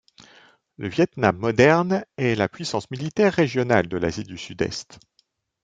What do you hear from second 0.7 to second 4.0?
Le Viêt Nam moderne est la puissance militaire régionale de